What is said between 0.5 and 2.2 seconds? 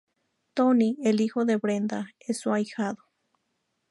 Tony, el hijo de Brenda,